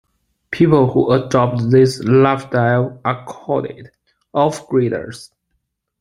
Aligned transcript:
People 0.49 0.91
who 0.91 1.11
adopt 1.11 1.69
this 1.69 2.03
lifestyle 2.03 2.99
are 3.05 3.23
called 3.23 3.67
"off-gridders". 4.33 5.29